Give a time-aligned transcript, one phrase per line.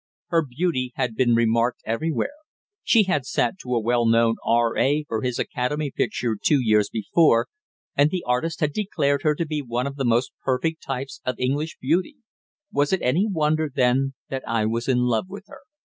[0.29, 2.33] Her beauty had been remarked everywhere.
[2.81, 5.03] She had sat to a well known R.A.
[5.07, 7.49] for his Academy picture two years before,
[7.95, 11.39] and the artist had declared her to be one of the most perfect types of
[11.39, 12.15] English beauty.
[12.71, 15.59] Was it any wonder, then, that I was in love with her?